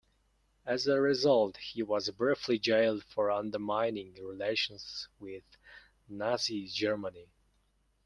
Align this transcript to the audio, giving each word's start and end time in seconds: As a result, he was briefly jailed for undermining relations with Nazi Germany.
As 0.65 0.87
a 0.87 0.99
result, 0.99 1.57
he 1.57 1.83
was 1.83 2.09
briefly 2.09 2.57
jailed 2.57 3.03
for 3.03 3.29
undermining 3.29 4.13
relations 4.15 5.07
with 5.19 5.43
Nazi 6.09 6.65
Germany. 6.65 7.27